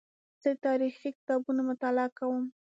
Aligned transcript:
زه 0.41 0.49
د 0.55 0.61
تاریخي 0.65 1.09
کتابونو 1.17 1.61
مطالعه 1.71 2.09
کوم. 2.17 2.43